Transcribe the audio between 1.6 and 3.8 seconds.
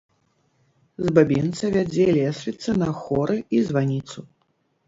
вядзе лесвіца на хоры і